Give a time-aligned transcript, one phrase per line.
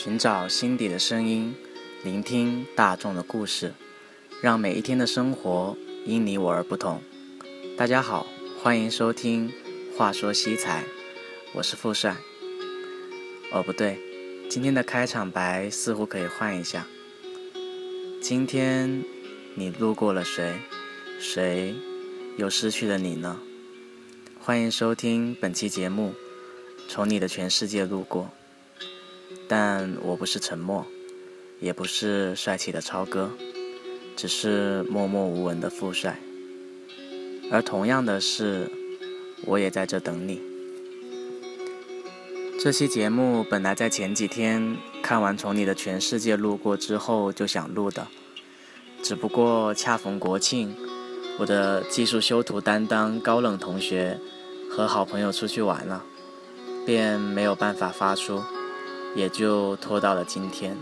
[0.00, 1.52] 寻找心底的声音，
[2.04, 3.74] 聆听大众的故事，
[4.40, 5.76] 让每一天的生活
[6.06, 7.02] 因你我而不同。
[7.76, 8.24] 大家好，
[8.62, 9.48] 欢迎收听
[9.96, 10.82] 《话说西财》，
[11.52, 12.16] 我是富帅。
[13.50, 13.98] 哦，不对，
[14.48, 16.86] 今天的开场白似乎可以换一下。
[18.22, 19.02] 今天
[19.56, 20.60] 你路过了谁？
[21.18, 21.74] 谁
[22.36, 23.40] 又失去了你呢？
[24.38, 26.14] 欢迎收听本期节目，
[26.86, 28.30] 从你的全世界路过。
[29.48, 30.86] 但我不是沉默，
[31.58, 33.30] 也不是帅气的超哥，
[34.14, 36.20] 只是默默无闻的富帅。
[37.50, 38.70] 而同样的是，
[39.46, 40.42] 我也在这等你。
[42.60, 48.06] 这期节目本来在前几天看完《从你的全世界路过》之后就想录的，
[49.02, 50.76] 只不过恰逢国庆，
[51.38, 54.18] 我的技术修图担当高冷同学
[54.68, 56.04] 和好朋友出去玩了，
[56.84, 58.42] 便没有办法发出。
[59.14, 60.76] 也就拖到了今天。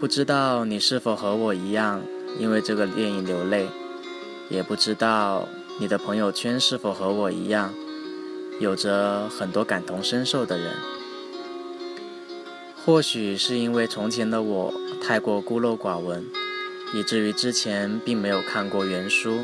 [0.00, 2.02] 不知道你是否和我一样，
[2.38, 3.66] 因为这个电影流泪；
[4.48, 5.48] 也不知道
[5.80, 7.74] 你的朋友圈是否和我一样，
[8.60, 10.74] 有着很多感同身受的人。
[12.86, 16.24] 或许是因为从前的我太过孤陋寡闻，
[16.94, 19.40] 以至于之前并没有看过原书，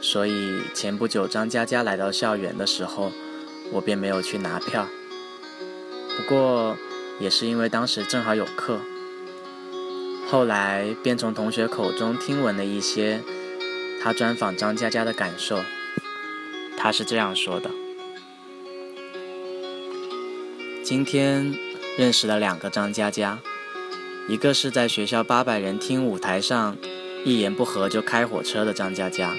[0.00, 3.12] 所以前不久张嘉佳来到校园的时候，
[3.70, 4.88] 我便没有去拿票。
[6.22, 6.76] 不过，
[7.18, 8.78] 也是因为当时正好有课，
[10.30, 13.20] 后来便从同学口中听闻了一些
[14.00, 15.58] 他专访张嘉佳的感受。
[16.78, 17.68] 他是这样说的
[20.84, 21.52] ：“今天
[21.98, 23.40] 认识了两个张嘉佳，
[24.28, 26.76] 一个是在学校八百人听舞台上
[27.24, 29.34] 一言不合就开火车的张嘉佳，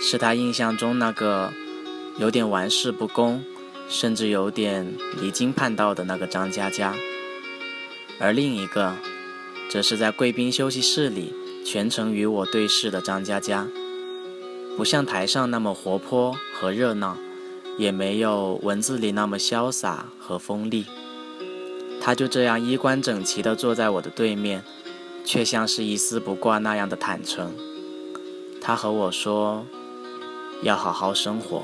[0.00, 1.52] 是他印象中那个
[2.16, 3.44] 有点玩世不恭。”
[3.88, 6.94] 甚至有点离经叛道的那个张嘉佳，
[8.20, 8.94] 而另一个，
[9.70, 11.32] 则是在贵宾休息室里
[11.64, 13.66] 全程与我对视的张嘉佳，
[14.76, 17.16] 不像台上那么活泼和热闹，
[17.78, 20.84] 也没有文字里那么潇洒和锋利。
[22.00, 24.62] 他就这样衣冠整齐地坐在我的对面，
[25.24, 27.54] 却像是一丝不挂那样的坦诚。
[28.60, 29.66] 他和我说
[30.62, 31.62] ：“要好好生活。”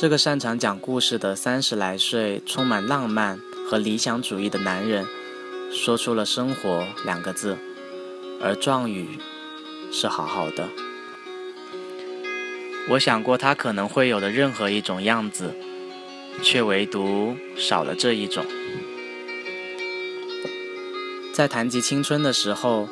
[0.00, 3.38] 这个擅长讲故事的三十来岁、充满浪漫
[3.68, 5.06] 和理想主义的男人，
[5.70, 7.58] 说出了“生活”两个字，
[8.40, 9.18] 而状语
[9.92, 10.70] 是“好好的”。
[12.88, 15.52] 我想过他可能会有的任何一种样子，
[16.42, 18.46] 却唯独少了这一种。
[21.34, 22.88] 在谈及青春的时候，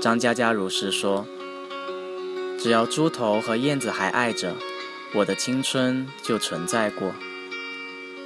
[0.00, 1.26] 张嘉佳如是说
[2.56, 4.54] ：“只要猪头和燕子还爱着。”
[5.14, 7.12] 我的青春就存在过。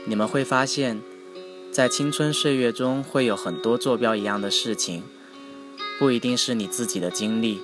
[0.04, 1.02] 你们会发现，
[1.72, 5.02] 在青春岁月中会有很多坐标一样的事情，
[5.98, 7.60] 不一定是你自己的经历，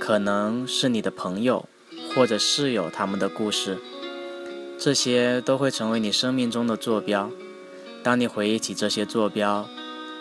[0.00, 1.68] 可能是你的朋友
[2.12, 3.78] 或者室友他们的故事，
[4.76, 7.30] 这些都会成为你生命中的坐标。
[8.02, 9.68] 当你回忆起这些坐标，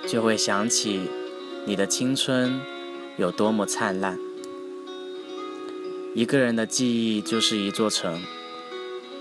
[0.08, 1.10] 就会想起
[1.66, 2.62] 你的青春
[3.18, 4.27] 有多么灿烂。
[6.18, 8.24] 一个人的记忆就是一座城，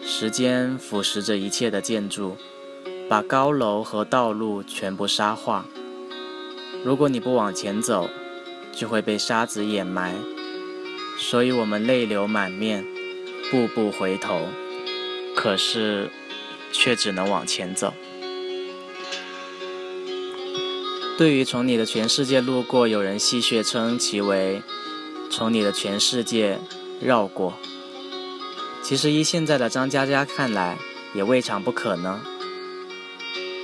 [0.02, 2.38] 时间腐蚀着一切的建筑，
[3.06, 5.66] 把高楼和道路全部沙化。
[6.82, 8.08] 如果你不往前走，
[8.72, 10.14] 就会被沙子掩埋。
[11.18, 12.82] 所以我们泪流满面，
[13.50, 14.46] 步步回头，
[15.34, 16.10] 可是
[16.72, 17.92] 却只能往前走。
[21.18, 24.62] 对于从你的全世界路过，有人戏谑称其为
[25.30, 26.58] 从你的全世界。
[27.00, 27.52] 绕过，
[28.82, 30.78] 其实依现在的张嘉佳看来，
[31.14, 32.18] 也未尝不可能。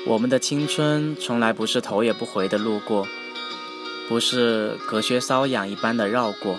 [0.06, 3.06] 我们的青春从来不是头也不回的路过，
[4.06, 6.56] 不是隔靴搔痒一般的绕过，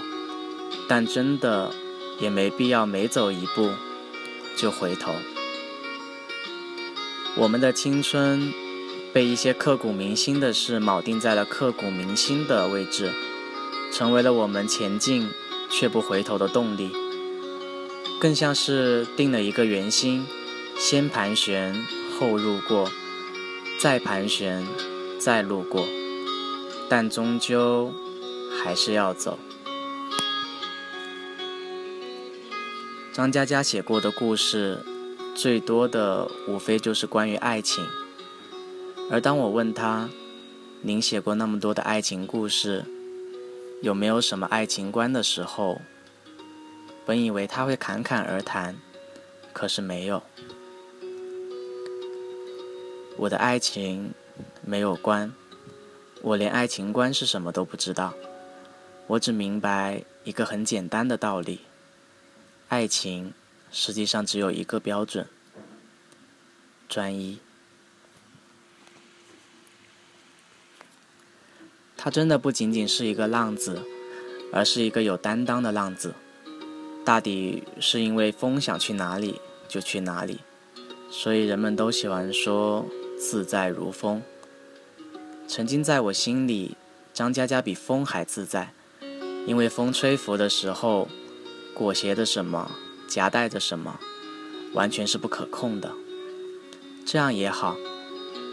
[0.87, 1.71] 但真的
[2.19, 3.69] 也没必要每走一步
[4.57, 5.13] 就回头。
[7.35, 8.51] 我们的青春
[9.13, 13.11] 被一些刻骨铭心的事铆定在了刻骨铭心的位置，
[13.91, 15.29] 成为了我们前进。
[15.75, 16.91] 却不回头的动力，
[18.21, 20.23] 更像是定了一个圆心，
[20.77, 21.75] 先盘旋
[22.17, 22.91] 后路过，
[23.81, 24.65] 再盘旋
[25.19, 25.87] 再路过，
[26.87, 27.91] 但终究
[28.63, 29.39] 还是要走。
[33.11, 34.77] 张嘉佳写过的故事，
[35.35, 37.83] 最多的无非就是关于爱情。
[39.09, 40.09] 而当我问他
[40.81, 42.85] ：“您写过那么多的爱情故事？”
[43.83, 45.81] 有没有什么爱情观的时候？
[47.05, 48.77] 本以为他会侃侃而谈，
[49.51, 50.23] 可是没有。
[53.17, 54.13] 我的爱情
[54.61, 55.33] 没有关，
[56.21, 58.13] 我连爱情观是什么都不知道。
[59.07, 61.59] 我只明白一个很简单的道理：
[62.69, 63.33] 爱情
[63.69, 65.27] 实际上只有一个标准——
[66.87, 67.39] 专一。
[72.03, 73.81] 他真的不仅仅是一个浪子，
[74.51, 76.13] 而是一个有担当的浪子。
[77.05, 79.39] 大抵是因为风想去哪里
[79.69, 80.39] 就去哪里，
[81.09, 82.85] 所以人们都喜欢说
[83.17, 84.21] 自在如风。
[85.47, 86.75] 曾经在我心里，
[87.13, 88.73] 张嘉佳比风还自在，
[89.47, 91.07] 因为风吹拂的时候，
[91.73, 92.69] 裹挟着什么，
[93.07, 93.97] 夹带着什么，
[94.73, 95.93] 完全是不可控的。
[97.05, 97.77] 这样也好，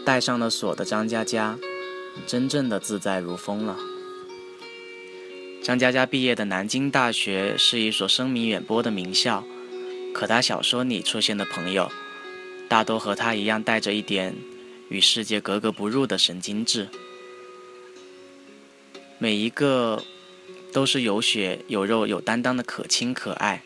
[0.05, 1.59] 带上了锁的张嘉佳，
[2.27, 3.77] 真正的自在如风了。
[5.63, 9.43] 张嘉佳毕业的南京大学是一所声名远播的名校，
[10.13, 11.91] 可他小说里出现的朋友，
[12.67, 14.35] 大多和他一样带着一点
[14.89, 16.89] 与世界格格不入的神经质，
[19.19, 20.03] 每一个
[20.73, 23.63] 都是有血有肉有担当的可亲可爱，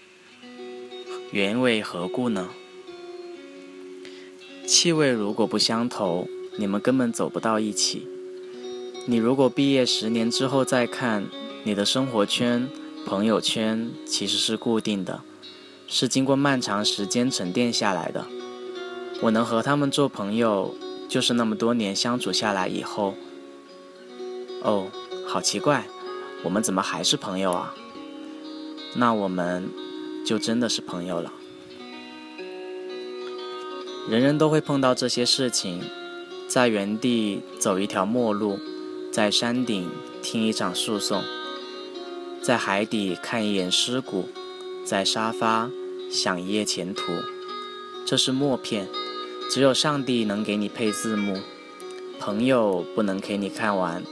[1.31, 2.49] 原为何故呢？
[4.67, 6.27] 气味如果不相投，
[6.57, 8.05] 你们根本走不到一起。
[9.07, 11.25] 你如果毕业十年之后再看。
[11.67, 12.69] 你的生活圈、
[13.07, 15.23] 朋友圈其实是固定的，
[15.87, 18.23] 是经过漫长时间沉淀下来的。
[19.23, 20.75] 我能和他们做朋友，
[21.09, 23.15] 就是那么多年相处下来以后。
[24.61, 24.85] 哦，
[25.25, 25.87] 好奇怪，
[26.43, 27.73] 我们怎么还是朋友啊？
[28.93, 29.67] 那我们
[30.23, 31.33] 就真的是朋友了。
[34.07, 35.81] 人人都会碰到这些事情，
[36.47, 38.59] 在原地走一条陌路，
[39.15, 39.89] 在山顶
[40.21, 41.23] 听一场诉讼。
[42.41, 44.27] 在海底看一眼尸骨，
[44.83, 45.69] 在沙发
[46.11, 47.13] 想一夜前途，
[48.05, 48.89] 这是默片，
[49.49, 51.37] 只有上帝能给你配字幕。
[52.19, 54.03] 朋友不能给你看完，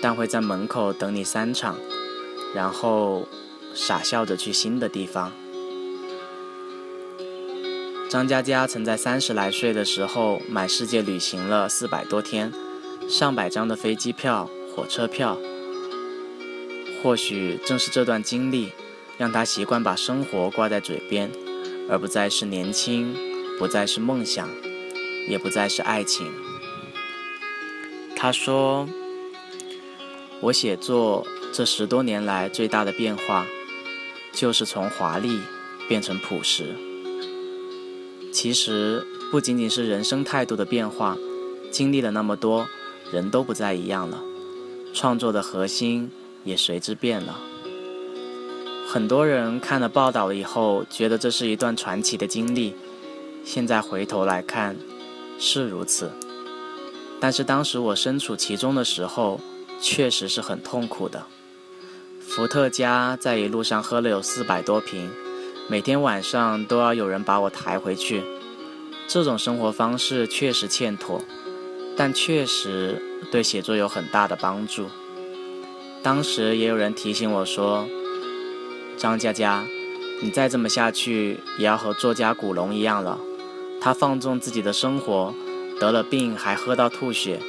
[0.00, 1.76] 但会在门口等你三场，
[2.54, 3.26] 然后
[3.74, 5.32] 傻笑着去新的地方。
[8.08, 12.52] 张嘉佳曾在三十来岁的时候满世界旅行了四百多天，
[13.08, 15.38] 上百张的飞机票、火车票。
[17.02, 18.70] 或许正是这段经历，
[19.16, 21.30] 让他习惯把生活挂在嘴边，
[21.88, 23.16] 而不再是年轻，
[23.58, 24.46] 不再是梦想，
[25.26, 26.30] 也不再是爱情。
[28.14, 28.86] 他说
[30.42, 33.46] ：“我写作这十多年来最大的变化，
[34.32, 35.40] 就是从华丽
[35.88, 36.76] 变成朴实。
[38.34, 41.16] 其实不仅仅是人生态度的变化，
[41.70, 42.68] 经历了那么多，
[43.12, 44.22] 人都不再一样了。
[44.94, 46.10] 创作的核心。”
[46.44, 47.38] 也随之变了。
[48.88, 52.74] 很多人看了报道以后，觉得这是一段传奇的经历。
[53.44, 54.74] 现在回头来看，
[55.38, 56.10] 是如此。
[57.20, 59.40] 但是当时我身处其中的时候，
[59.78, 61.26] 确实是很痛苦的。
[62.20, 65.10] 伏特加在一路上喝了有四百多瓶，
[65.68, 68.22] 每天晚上都要有人把我抬回去。
[69.06, 71.20] 这种生活方式确实欠妥，
[71.98, 73.02] 但确实
[73.32, 74.88] 对写作有很大的帮助。
[76.00, 77.88] 当时也有人提醒我说
[78.96, 79.66] ：“张佳佳，
[80.22, 83.18] 你再这么下去，也要和作家古龙一样了。
[83.80, 85.34] 他放纵自己的生活，
[85.80, 87.40] 得了病还喝到吐血，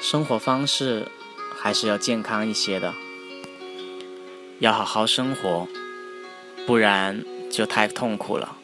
[0.00, 1.06] 生活方式
[1.54, 2.94] 还是要健康一些的，
[4.60, 5.68] 要好好生活，
[6.66, 8.56] 不然就太痛苦了。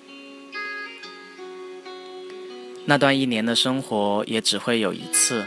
[2.88, 5.44] 那段一年的生活也只会有一次，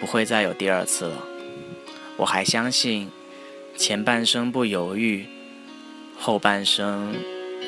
[0.00, 1.26] 不会再有第二次了。”
[2.16, 3.10] 我还相信，
[3.76, 5.26] 前半生不犹豫，
[6.18, 7.14] 后半生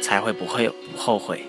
[0.03, 1.45] 才会不会后悔。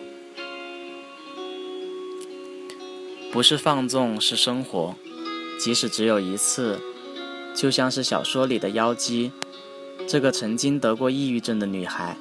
[3.32, 4.96] 不是放纵，是生活。
[5.60, 6.82] 即使只有一次，
[7.56, 9.32] 就像是小说里的妖姬，
[10.08, 12.18] 这个曾经得过抑郁症的女孩，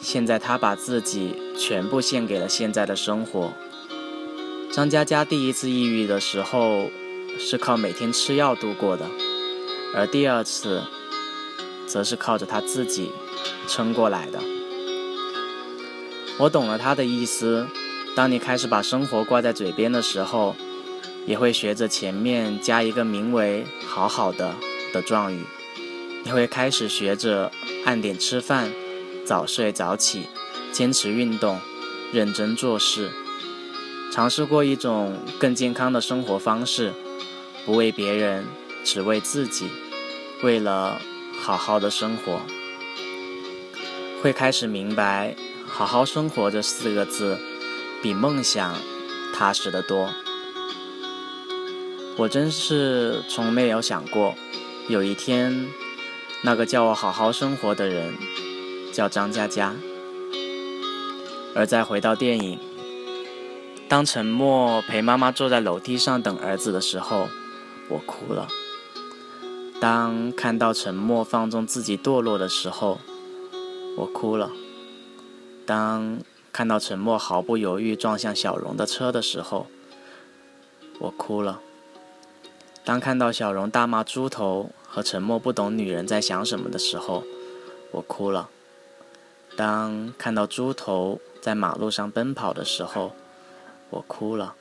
[0.00, 3.52] 现在她把自己全部献给了现在的生活。
[4.74, 6.90] 张嘉佳第一次抑郁的时候，
[7.38, 9.08] 是靠每天吃药度过的。
[9.94, 10.82] 而第二次，
[11.86, 13.12] 则是靠着他自己
[13.68, 14.40] 撑过来的。
[16.40, 17.68] 我懂了他的意思。
[18.16, 20.56] 当你开始把生活挂在嘴边的时候，
[21.24, 24.56] 也会学着前面加一个名为“好好的”
[24.92, 25.44] 的状语。
[26.24, 27.52] 你会开始学着
[27.84, 28.72] 按点吃饭，
[29.24, 30.26] 早睡早起，
[30.72, 31.60] 坚持运动，
[32.12, 33.12] 认真做事，
[34.14, 36.92] 尝试过一种更健康的生活方式，
[37.66, 38.44] 不为别人，
[38.84, 39.68] 只为自己。
[40.40, 41.00] 为了
[41.40, 42.40] 好好的生活，
[44.22, 45.34] 会开始明白
[45.66, 47.36] “好好生活”这四个字
[48.04, 48.76] 比梦想
[49.34, 50.08] 踏实的多。
[52.16, 54.36] 我真是从没有想过，
[54.86, 55.66] 有一天，
[56.44, 58.14] 那个叫我好好生活的人，
[58.92, 59.74] 叫张嘉佳。
[61.56, 62.60] 而再回到电影，
[63.88, 67.28] 当陈默陪妈妈坐在楼梯上等儿子的时候，
[67.88, 68.48] 我哭了。
[69.80, 72.98] 当看到陈默放纵自己堕落的时候，
[73.96, 74.50] 我哭了。
[75.66, 76.18] 当
[76.52, 79.66] 看到陈默毫不犹豫撞向小荣的车的时候，
[80.98, 81.60] 我哭了。
[82.84, 87.22] 当看到小荣大骂猪头和陈默不懂女人在想什么的时候，
[87.92, 88.48] 我哭了。
[89.56, 93.12] 当看到猪头在马路上奔跑的时候，
[93.94, 94.56] 我哭了。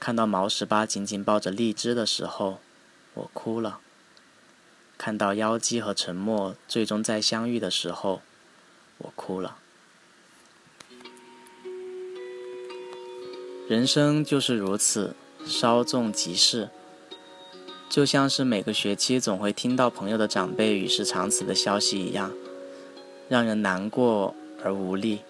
[0.00, 2.58] 看到毛十八紧紧抱着荔枝的时候，
[3.14, 3.80] 我哭了。
[4.96, 8.22] 看到妖姬和陈默最终再相遇的时候，
[8.98, 9.58] 我哭了。
[13.68, 16.70] 人生就是如此，稍纵即逝。
[17.90, 22.32] 就像是每个学期总会听到朋友的长辈与世长辞的消息一样，
[23.28, 24.34] 让人难过
[24.64, 25.20] 而无力。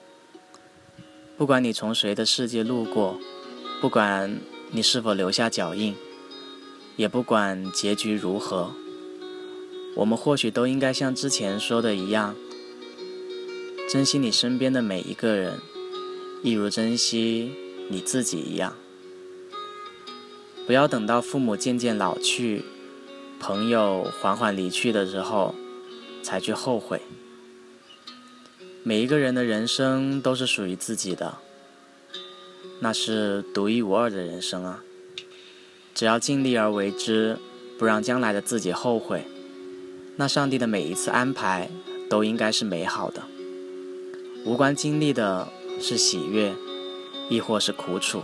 [1.37, 3.19] 不管你从谁的世界路过，
[3.81, 4.39] 不管
[4.71, 5.97] 你是否留下脚印，
[6.97, 8.73] 也不管结局如何，
[9.97, 12.37] 我们或许都应该像之前说的一样，
[13.89, 15.59] 珍惜你身边的每一个人，
[16.43, 17.51] 一如珍惜
[17.89, 18.77] 你自己一样。
[20.65, 22.65] 不要等到父母渐渐老去，
[23.41, 25.55] 朋友缓缓离去的时候，
[26.23, 27.03] 才去后悔。
[28.85, 31.39] 每一个人的人生都是属于自己的，
[32.81, 34.83] 那是独一无二的人生啊！
[35.95, 37.39] 只要尽力而为之，
[37.79, 39.25] 不让将来的自己后悔，
[40.17, 41.71] 那上帝的每一次安排
[42.11, 43.23] 都应该是美好的。
[44.45, 45.49] 无关经历的
[45.81, 46.53] 是喜悦，
[47.31, 48.23] 亦或是苦楚。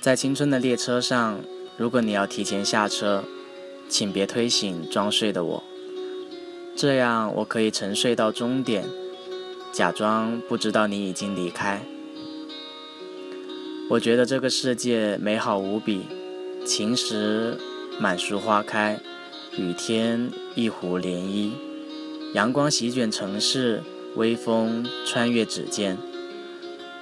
[0.00, 1.38] 在青春的列车上，
[1.76, 3.22] 如果你要提前下车，
[3.90, 5.62] 请别推醒装睡的我，
[6.74, 8.84] 这样我可以沉睡到终点，
[9.72, 11.82] 假装不知道你已经离开。
[13.90, 16.02] 我觉得这个世界美好无比，
[16.64, 17.58] 晴时
[18.00, 18.98] 满树花开，
[19.58, 21.50] 雨天一湖涟漪，
[22.32, 23.82] 阳光席卷城市，
[24.16, 25.98] 微风穿越指尖，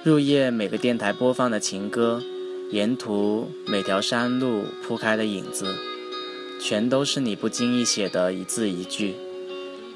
[0.03, 2.21] 入夜每个电台播放的情歌。
[2.71, 5.75] 沿途每条山路铺开的影子，
[6.61, 9.13] 全都是你不经意写的一字一句，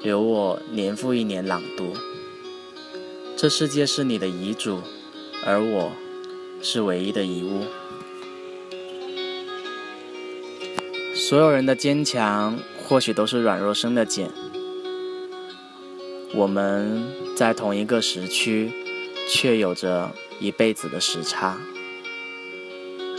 [0.06, 1.92] 留我年复一年朗读。
[3.36, 4.78] 这世界是你的遗嘱，
[5.44, 5.90] 而我
[6.62, 7.64] 是唯一的遗物。
[11.16, 14.30] 所有人的坚强，或许都是软弱生的茧。
[16.36, 17.02] 我们
[17.34, 18.70] 在同一个时区，
[19.28, 21.58] 却有着一辈子的时差。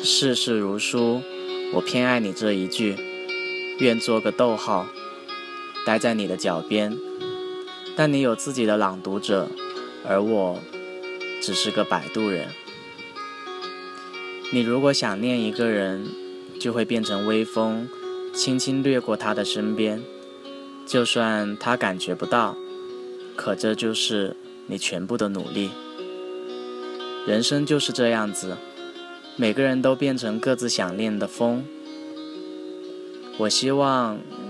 [0.02, 1.22] 世事如书，
[1.74, 2.96] 我偏爱你这一句，
[3.80, 4.88] 愿做个逗号，
[5.88, 6.98] 待在你的脚边。
[7.96, 9.48] 但你有自己的朗读者，
[10.06, 10.60] 而我
[11.42, 12.50] 只是个摆渡人。
[14.52, 16.06] 你如果想念一个人，
[16.60, 17.88] 就会变成微风，
[18.34, 20.04] 轻轻掠过他的身边，
[20.86, 22.58] 就算他感觉不到，
[23.38, 25.72] 可这就是你全部的努力。
[27.26, 28.58] 人生就是这样子。
[29.38, 31.64] 每个人都变成各自想念的风。
[33.38, 34.20] 我希望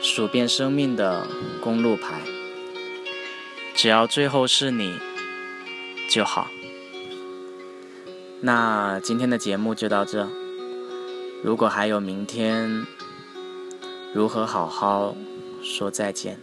[0.00, 1.26] 数遍生命的
[1.60, 2.20] 公路牌。
[3.74, 4.98] 只要最后是你
[6.10, 6.48] 就好。
[8.40, 10.28] 那今天的节目就到这。
[11.44, 12.86] 如果还有明天，
[14.12, 15.14] 如何好好
[15.62, 16.40] 说再见？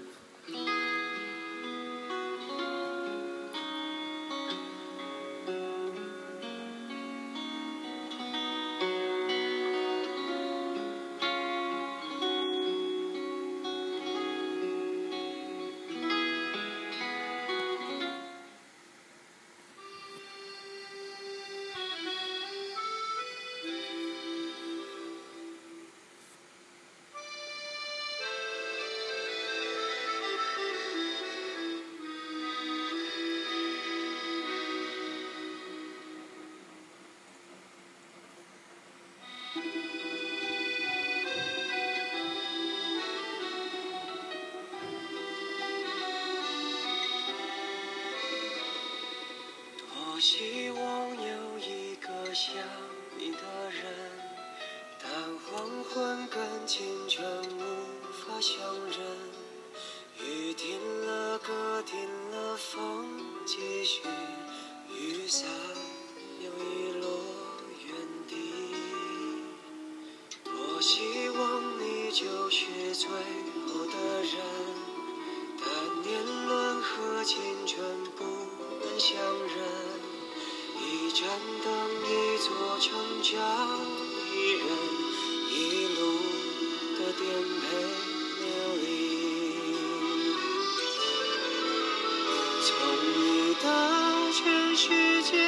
[94.76, 94.90] 时
[95.24, 95.40] 间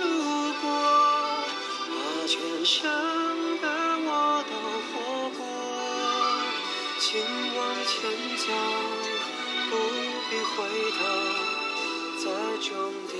[0.00, 0.70] 路过，
[1.88, 1.92] 把
[2.28, 2.88] 全生
[3.60, 3.66] 的
[4.06, 4.08] 我
[4.48, 4.52] 都
[4.86, 4.94] 活
[5.36, 5.40] 过，
[7.00, 7.08] 请
[7.56, 7.98] 往前
[8.38, 8.46] 走，
[9.68, 9.72] 不
[10.30, 10.56] 必回
[10.92, 10.98] 头，
[12.22, 12.24] 在
[12.68, 12.70] 终
[13.08, 13.12] 点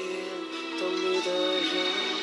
[0.78, 2.17] 等你的人。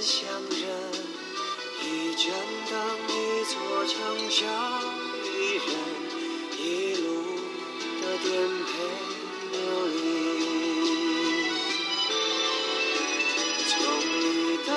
[0.00, 0.62] 乡人
[1.82, 2.30] 一盏
[2.70, 2.74] 灯
[3.08, 3.96] 一座城
[4.30, 4.46] 找
[5.24, 5.36] 一
[5.66, 5.68] 人
[6.56, 7.06] 一路
[8.00, 8.26] 的颠
[8.64, 8.68] 沛
[9.50, 9.56] 流
[9.88, 9.96] 离。
[13.66, 14.68] 从你的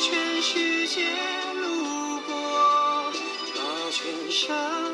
[0.00, 0.06] 全
[0.42, 0.96] 世界
[1.54, 1.64] 路
[2.26, 2.30] 过
[3.54, 3.56] 把
[3.92, 4.87] 全盛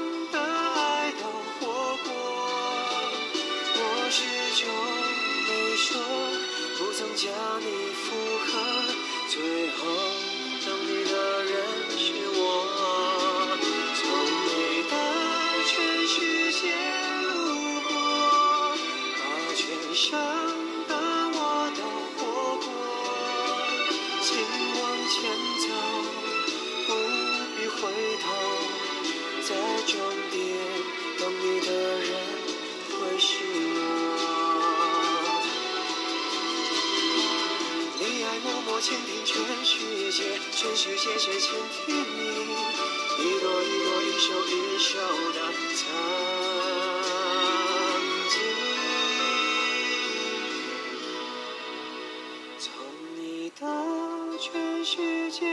[54.86, 54.98] 时
[55.30, 55.48] 间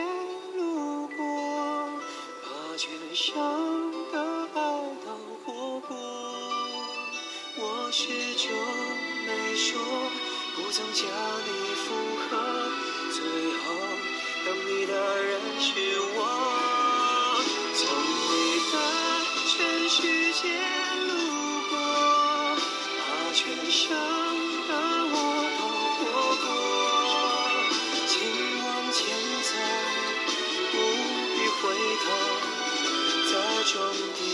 [0.58, 1.90] 路过
[2.44, 3.34] 把全盛
[4.12, 4.20] 的
[4.54, 4.62] 爱
[5.06, 5.16] 都
[5.46, 5.96] 活过
[7.56, 8.52] 我始终
[9.26, 9.80] 没说
[10.54, 12.30] 不曾将你附和
[13.14, 13.24] 最
[13.56, 13.64] 后
[14.46, 15.72] 等你的人是
[16.14, 17.40] 我
[17.74, 17.82] 从
[18.28, 18.34] 你
[18.74, 18.76] 的
[19.48, 19.98] 全世
[20.34, 20.44] 界
[21.08, 21.10] 路
[21.70, 21.74] 过
[23.00, 24.21] 把全盛
[33.64, 34.31] ciągu.